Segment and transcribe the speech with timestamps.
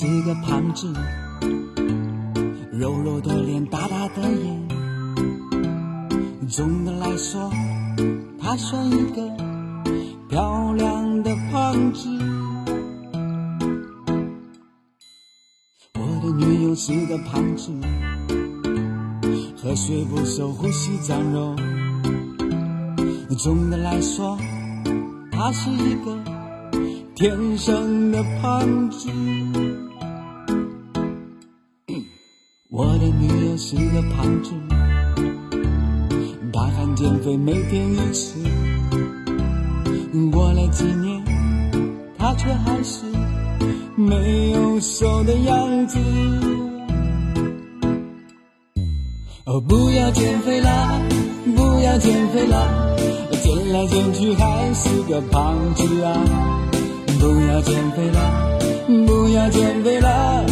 [0.00, 0.94] 是个胖子，
[2.70, 4.68] 肉肉的脸，大大的眼。
[6.48, 7.50] 总的来说，
[8.40, 9.28] 她算一个
[10.28, 12.08] 漂亮的胖子。
[15.94, 17.72] 我的女友是个胖子，
[19.60, 21.56] 喝水不收，呼吸脏肉。
[23.36, 24.38] 总的来说，
[25.32, 26.16] 她是一个
[27.16, 29.10] 天生的胖子。
[32.78, 34.52] 我的女友是个胖子，
[36.52, 38.38] 大喊减肥每天一次。
[40.30, 41.20] 过了几年，
[42.16, 43.04] 她却还是
[43.96, 45.98] 没有瘦的样子。
[49.44, 51.02] 哦，不要减肥啦，
[51.56, 52.94] 不要减肥啦。
[53.42, 56.14] 减来减去还是个胖子啊！
[57.18, 58.58] 不要减肥了，
[59.04, 60.44] 不要减肥了，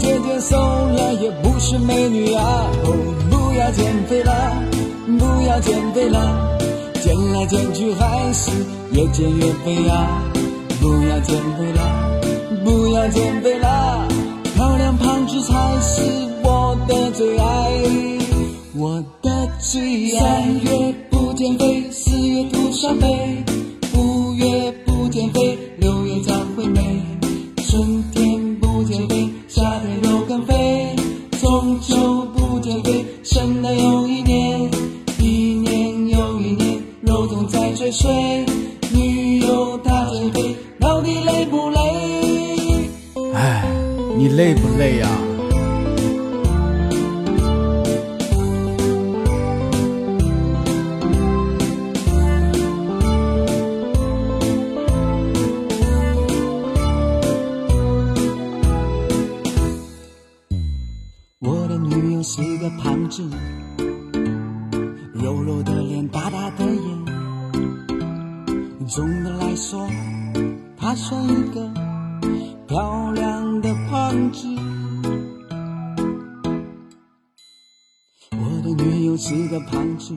[0.00, 2.66] 姐姐瘦了也不是美女啊！
[2.84, 2.96] 哦，
[3.30, 4.32] 不要减肥了，
[5.18, 6.58] 不要减肥了，
[7.02, 8.50] 减来减去还是
[8.92, 10.22] 越减越肥啊！
[10.80, 12.20] 不要减肥了，
[12.64, 14.08] 不要减肥了，
[14.54, 16.00] 漂亮胖子才是
[16.42, 17.70] 我的最爱，
[18.74, 20.20] 我的最爱。
[20.20, 21.90] 三月不减肥。
[21.90, 23.44] 四月徒伤悲，
[31.50, 34.70] 终究不减肥，圣诞又一年，
[35.18, 38.46] 一年又一年，肉总在追随。
[38.94, 42.88] 女友她减肥，到底累不累？
[43.34, 43.64] 唉，
[44.16, 45.08] 你累不累呀？
[62.32, 63.28] 是个胖子，
[65.12, 67.04] 肉肉的脸，大大的眼。
[68.86, 69.90] 总的来说，
[70.76, 71.68] 她算一个
[72.68, 74.46] 漂亮的胖子。
[78.30, 80.14] 我的女友是个胖子，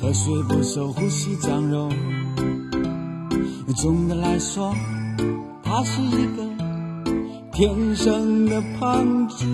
[0.00, 1.88] 喝水不收，呼吸长肉。
[3.76, 4.74] 总的来说，
[5.62, 6.44] 她是一个。
[7.52, 9.46] 天生的胖子，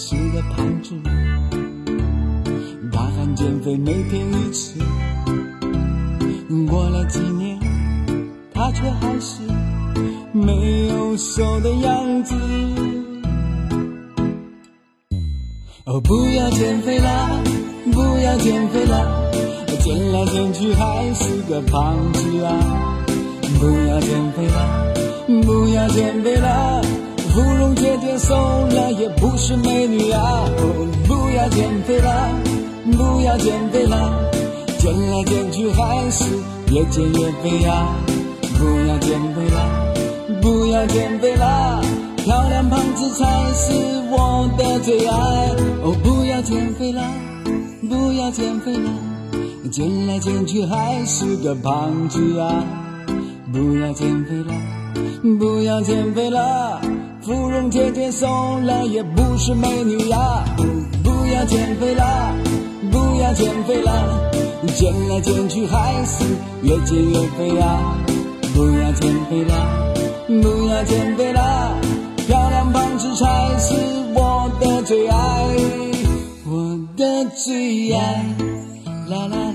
[0.00, 0.94] 是个胖子，
[2.92, 4.78] 大喊减肥每天一次。
[6.70, 7.58] 过了几年，
[8.54, 9.42] 她却还是
[10.30, 12.36] 没有瘦的样子。
[15.84, 17.42] 哦，不要减肥啦，
[17.92, 19.04] 不要减肥啦，
[19.80, 22.54] 减来减去还是个胖子啊。
[23.58, 24.84] 不要减肥啦，
[25.44, 26.80] 不要减肥啦，
[27.38, 30.44] 芙蓉姐姐瘦了也不是美女啊！
[31.06, 32.30] 不要减肥啦，
[32.96, 34.10] 不要减肥啦，
[34.80, 36.24] 减来减去还是
[36.72, 37.94] 越减越肥啊！
[38.58, 39.70] 不要减肥啦，
[40.42, 41.80] 不要减肥啦，
[42.16, 43.24] 漂亮胖子才
[43.54, 43.72] 是
[44.10, 45.14] 我的最爱！
[45.84, 47.04] 哦，不要减肥啦，
[47.88, 48.90] 不要减肥啦，
[49.70, 52.64] 减来减去还是个胖子啊！
[53.52, 54.54] 不要减肥啦，
[55.38, 56.80] 不要减肥啦，
[57.28, 58.26] 芙蓉姐姐瘦
[58.60, 60.42] 了也不是美女呀！
[61.04, 62.32] 不要减肥啦，
[62.90, 63.92] 不要减肥啦，
[64.74, 66.24] 减来减去还是
[66.62, 67.98] 越减越肥啊！
[68.54, 69.84] 不要减肥啦，
[70.26, 71.74] 不要减肥啦，
[72.26, 73.74] 漂亮胖子才是
[74.14, 75.44] 我的最爱，
[76.46, 78.24] 我的最爱，
[79.06, 79.47] 啦啦。